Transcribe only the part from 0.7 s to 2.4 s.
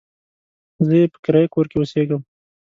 زه يې په کرايه کور کې اوسېږم.